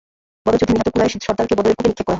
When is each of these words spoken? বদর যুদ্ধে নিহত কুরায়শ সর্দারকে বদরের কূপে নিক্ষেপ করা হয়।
বদর 0.43 0.57
যুদ্ধে 0.61 0.73
নিহত 0.75 0.89
কুরায়শ 0.93 1.13
সর্দারকে 1.27 1.55
বদরের 1.57 1.75
কূপে 1.77 1.87
নিক্ষেপ 1.89 2.05
করা 2.05 2.07
হয়। 2.07 2.09